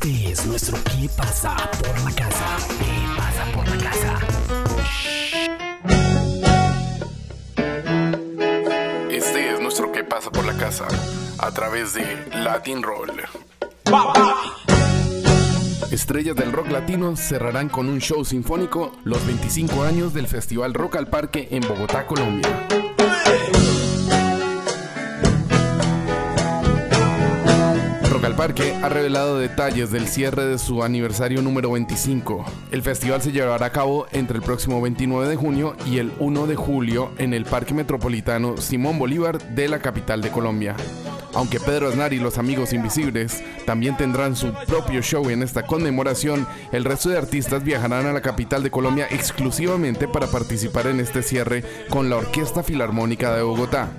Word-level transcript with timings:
Este 0.00 0.30
es 0.30 0.46
nuestro 0.46 0.78
¿Qué 0.84 1.08
pasa 1.16 1.56
por 1.56 2.00
la 2.04 2.12
casa? 2.12 2.56
¿Qué 2.78 2.86
pasa 3.16 3.44
por 3.52 3.68
la 3.68 3.76
casa? 3.82 4.18
Este 9.10 9.54
es 9.54 9.60
nuestro 9.60 9.90
¿Qué 9.90 10.04
pasa 10.04 10.30
por 10.30 10.44
la 10.44 10.56
casa? 10.56 10.86
A 11.38 11.50
través 11.50 11.94
de 11.94 12.28
Latin 12.32 12.80
Roll. 12.80 13.10
Estrellas 15.90 16.36
del 16.36 16.52
rock 16.52 16.70
latino 16.70 17.16
cerrarán 17.16 17.68
con 17.68 17.88
un 17.88 18.00
show 18.00 18.24
sinfónico 18.24 18.92
los 19.02 19.26
25 19.26 19.82
años 19.82 20.14
del 20.14 20.28
Festival 20.28 20.74
Rock 20.74 20.94
al 20.94 21.08
Parque 21.08 21.48
en 21.50 21.66
Bogotá, 21.66 22.06
Colombia. 22.06 22.68
Parque 28.38 28.72
ha 28.84 28.88
revelado 28.88 29.36
detalles 29.36 29.90
del 29.90 30.06
cierre 30.06 30.44
de 30.44 30.58
su 30.58 30.84
aniversario 30.84 31.42
número 31.42 31.72
25. 31.72 32.44
El 32.70 32.82
festival 32.82 33.20
se 33.20 33.32
llevará 33.32 33.66
a 33.66 33.72
cabo 33.72 34.06
entre 34.12 34.36
el 34.36 34.44
próximo 34.44 34.80
29 34.80 35.26
de 35.26 35.34
junio 35.34 35.74
y 35.84 35.98
el 35.98 36.12
1 36.20 36.46
de 36.46 36.54
julio 36.54 37.10
en 37.18 37.34
el 37.34 37.46
Parque 37.46 37.74
Metropolitano 37.74 38.56
Simón 38.56 38.96
Bolívar 38.96 39.56
de 39.56 39.66
la 39.66 39.80
capital 39.80 40.22
de 40.22 40.30
Colombia. 40.30 40.76
Aunque 41.34 41.58
Pedro 41.58 41.88
Aznar 41.88 42.12
y 42.12 42.20
los 42.20 42.38
Amigos 42.38 42.72
Invisibles 42.72 43.42
también 43.66 43.96
tendrán 43.96 44.36
su 44.36 44.52
propio 44.68 45.02
show 45.02 45.28
en 45.30 45.42
esta 45.42 45.66
conmemoración, 45.66 46.46
el 46.70 46.84
resto 46.84 47.08
de 47.08 47.18
artistas 47.18 47.64
viajarán 47.64 48.06
a 48.06 48.12
la 48.12 48.20
capital 48.20 48.62
de 48.62 48.70
Colombia 48.70 49.08
exclusivamente 49.10 50.06
para 50.06 50.28
participar 50.28 50.86
en 50.86 51.00
este 51.00 51.24
cierre 51.24 51.64
con 51.88 52.08
la 52.08 52.18
Orquesta 52.18 52.62
Filarmónica 52.62 53.34
de 53.34 53.42
Bogotá. 53.42 53.90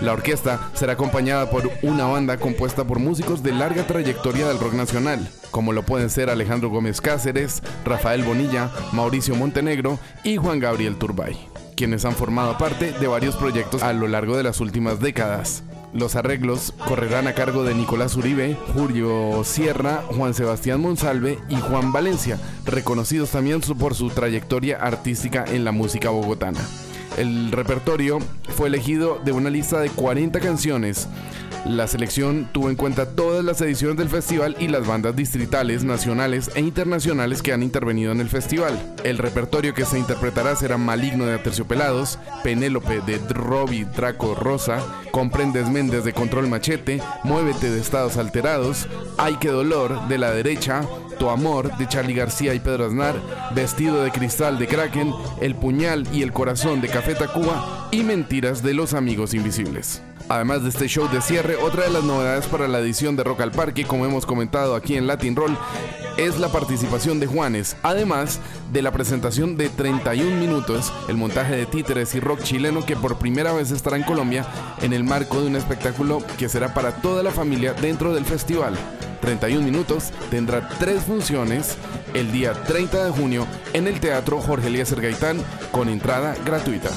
La 0.00 0.12
orquesta 0.12 0.70
será 0.74 0.94
acompañada 0.94 1.50
por 1.50 1.70
una 1.82 2.06
banda 2.06 2.36
compuesta 2.36 2.84
por 2.84 2.98
músicos 2.98 3.42
de 3.42 3.52
larga 3.52 3.86
trayectoria 3.86 4.46
del 4.46 4.58
rock 4.58 4.74
nacional, 4.74 5.28
como 5.50 5.72
lo 5.72 5.84
pueden 5.84 6.10
ser 6.10 6.30
Alejandro 6.30 6.68
Gómez 6.68 7.00
Cáceres, 7.00 7.62
Rafael 7.84 8.22
Bonilla, 8.22 8.70
Mauricio 8.92 9.34
Montenegro 9.34 9.98
y 10.22 10.36
Juan 10.36 10.58
Gabriel 10.58 10.96
Turbay, 10.96 11.48
quienes 11.76 12.04
han 12.04 12.14
formado 12.14 12.58
parte 12.58 12.92
de 12.92 13.06
varios 13.06 13.36
proyectos 13.36 13.82
a 13.82 13.92
lo 13.92 14.08
largo 14.08 14.36
de 14.36 14.42
las 14.42 14.60
últimas 14.60 15.00
décadas. 15.00 15.62
Los 15.94 16.16
arreglos 16.16 16.74
correrán 16.88 17.28
a 17.28 17.34
cargo 17.34 17.62
de 17.62 17.72
Nicolás 17.72 18.16
Uribe, 18.16 18.56
Julio 18.74 19.44
Sierra, 19.44 20.02
Juan 20.08 20.34
Sebastián 20.34 20.80
Monsalve 20.80 21.38
y 21.48 21.54
Juan 21.54 21.92
Valencia, 21.92 22.40
reconocidos 22.64 23.30
también 23.30 23.60
por 23.60 23.94
su 23.94 24.10
trayectoria 24.10 24.78
artística 24.78 25.44
en 25.46 25.64
la 25.64 25.70
música 25.70 26.10
bogotana. 26.10 26.58
El 27.16 27.52
repertorio 27.52 28.18
fue 28.56 28.68
elegido 28.68 29.20
de 29.24 29.32
una 29.32 29.50
lista 29.50 29.80
de 29.80 29.90
40 29.90 30.40
canciones. 30.40 31.08
La 31.64 31.86
selección 31.86 32.46
tuvo 32.52 32.68
en 32.68 32.76
cuenta 32.76 33.06
todas 33.06 33.42
las 33.42 33.58
ediciones 33.62 33.96
del 33.96 34.10
festival 34.10 34.54
y 34.58 34.68
las 34.68 34.86
bandas 34.86 35.16
distritales, 35.16 35.82
nacionales 35.82 36.50
e 36.54 36.60
internacionales 36.60 37.40
que 37.40 37.54
han 37.54 37.62
intervenido 37.62 38.12
en 38.12 38.20
el 38.20 38.28
festival. 38.28 38.78
El 39.02 39.16
repertorio 39.16 39.72
que 39.72 39.86
se 39.86 39.98
interpretará 39.98 40.56
será 40.56 40.76
Maligno 40.76 41.24
de 41.24 41.34
Aterciopelados, 41.34 42.18
Penélope 42.42 43.00
de 43.00 43.18
Robbie 43.30 43.86
Draco 43.86 44.34
Rosa, 44.34 44.84
Comprendes 45.10 45.70
Méndez 45.70 46.04
de 46.04 46.12
Control 46.12 46.48
Machete, 46.48 47.00
Muévete 47.22 47.70
de 47.70 47.80
Estados 47.80 48.18
Alterados, 48.18 48.86
Ay 49.16 49.36
que 49.36 49.48
Dolor 49.48 50.06
de 50.08 50.18
la 50.18 50.32
derecha, 50.32 50.82
Tu 51.18 51.28
Amor 51.28 51.76
de 51.76 51.88
Charlie 51.88 52.14
García 52.14 52.54
y 52.54 52.60
Pedro 52.60 52.86
Aznar, 52.86 53.14
Vestido 53.54 54.02
de 54.02 54.10
Cristal 54.10 54.58
de 54.58 54.66
Kraken, 54.66 55.12
El 55.40 55.54
Puñal 55.54 56.06
y 56.12 56.22
el 56.22 56.32
Corazón 56.32 56.80
de 56.80 56.88
Café 56.88 57.14
Tacuba 57.14 57.88
y 57.90 58.02
Mentiras 58.02 58.62
de 58.62 58.74
los 58.74 58.94
Amigos 58.94 59.34
Invisibles. 59.34 60.02
Además 60.28 60.62
de 60.62 60.70
este 60.70 60.88
show 60.88 61.06
de 61.10 61.20
cierre, 61.20 61.56
otra 61.56 61.84
de 61.84 61.90
las 61.90 62.02
novedades 62.02 62.46
para 62.46 62.66
la 62.66 62.78
edición 62.78 63.14
de 63.14 63.24
Rock 63.24 63.42
al 63.42 63.50
Parque, 63.50 63.84
como 63.84 64.06
hemos 64.06 64.24
comentado 64.24 64.74
aquí 64.74 64.96
en 64.96 65.06
Latin 65.06 65.36
Roll, 65.36 65.56
es 66.16 66.38
la 66.38 66.48
participación 66.48 67.20
de 67.20 67.26
Juanes, 67.26 67.76
además 67.82 68.40
de 68.72 68.80
la 68.80 68.90
presentación 68.90 69.56
de 69.58 69.68
31 69.68 70.36
minutos, 70.36 70.92
el 71.08 71.16
montaje 71.16 71.56
de 71.56 71.66
títeres 71.66 72.14
y 72.14 72.20
rock 72.20 72.42
chileno 72.42 72.86
que 72.86 72.96
por 72.96 73.18
primera 73.18 73.52
vez 73.52 73.70
estará 73.70 73.96
en 73.96 74.04
Colombia 74.04 74.46
en 74.80 74.94
el 74.94 75.04
marco 75.04 75.40
de 75.40 75.48
un 75.48 75.56
espectáculo 75.56 76.22
que 76.38 76.48
será 76.48 76.72
para 76.72 76.92
toda 77.02 77.22
la 77.22 77.30
familia 77.30 77.74
dentro 77.74 78.14
del 78.14 78.24
festival. 78.24 78.74
31 79.24 79.64
minutos 79.64 80.12
tendrá 80.30 80.68
tres 80.78 81.04
funciones 81.04 81.78
el 82.12 82.30
día 82.30 82.52
30 82.52 83.06
de 83.06 83.10
junio 83.10 83.46
en 83.72 83.86
el 83.86 83.98
Teatro 83.98 84.38
Jorge 84.38 84.66
Eliezer 84.66 85.00
Gaitán 85.00 85.38
con 85.72 85.88
entrada 85.88 86.34
gratuita. 86.44 86.90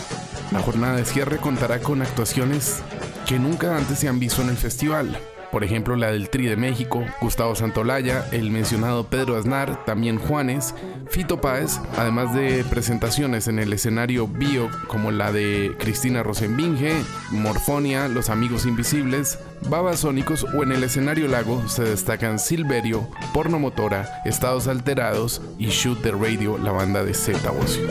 La 0.51 0.59
jornada 0.59 0.97
de 0.97 1.05
cierre 1.05 1.37
contará 1.37 1.79
con 1.79 2.01
actuaciones 2.01 2.83
que 3.25 3.39
nunca 3.39 3.77
antes 3.77 3.99
se 3.99 4.09
han 4.09 4.19
visto 4.19 4.41
en 4.41 4.49
el 4.49 4.57
festival. 4.57 5.17
Por 5.51 5.63
ejemplo, 5.63 5.95
la 5.95 6.11
del 6.11 6.29
Tri 6.29 6.45
de 6.47 6.57
México, 6.57 7.05
Gustavo 7.21 7.55
Santolaya, 7.55 8.27
el 8.31 8.51
mencionado 8.51 9.05
Pedro 9.05 9.37
Aznar, 9.37 9.85
también 9.85 10.19
Juanes, 10.19 10.75
Fito 11.09 11.39
Páez, 11.39 11.79
además 11.97 12.33
de 12.33 12.63
presentaciones 12.69 13.47
en 13.47 13.59
el 13.59 13.71
escenario 13.71 14.27
Bio 14.27 14.69
como 14.87 15.11
la 15.11 15.31
de 15.31 15.75
Cristina 15.79 16.23
Rosenbinge, 16.23 16.93
Morfonia, 17.31 18.07
Los 18.07 18.29
Amigos 18.29 18.65
Invisibles, 18.65 19.39
Babasónicos 19.69 20.43
o 20.43 20.63
en 20.63 20.71
el 20.71 20.83
escenario 20.83 21.27
Lago 21.27 21.67
se 21.67 21.83
destacan 21.83 22.39
Silverio, 22.39 23.07
Porno 23.33 23.59
Motora, 23.59 24.21
Estados 24.25 24.67
Alterados 24.67 25.41
y 25.57 25.67
Shoot 25.67 26.01
the 26.01 26.11
Radio, 26.11 26.57
la 26.57 26.71
banda 26.71 27.03
de 27.03 27.13
Z 27.13 27.51
Ocio. 27.51 27.87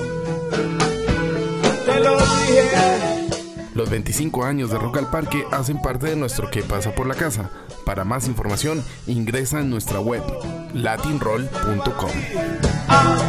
Los 3.76 3.90
25 3.90 4.44
años 4.44 4.70
de 4.70 4.78
Rock 4.78 4.96
al 4.96 5.10
Parque 5.10 5.44
hacen 5.52 5.82
parte 5.82 6.06
de 6.06 6.16
nuestro 6.16 6.50
Que 6.50 6.62
pasa 6.62 6.94
por 6.94 7.06
la 7.06 7.14
casa. 7.14 7.50
Para 7.84 8.04
más 8.04 8.26
información, 8.26 8.82
ingresa 9.06 9.60
en 9.60 9.68
nuestra 9.68 10.00
web 10.00 10.22
latinroll.com. 10.72 13.25